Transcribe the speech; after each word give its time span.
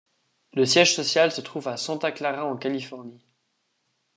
Le 0.53 0.65
siège 0.65 0.95
social 0.95 1.31
se 1.31 1.41
trouve 1.41 1.67
à 1.67 1.77
Santa 1.77 2.11
Clara 2.11 2.43
en 2.43 2.57
Californie. 2.57 3.23